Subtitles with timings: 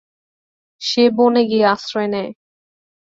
[0.81, 2.31] সে বনে গিয়ে আশ্রয় নেয়।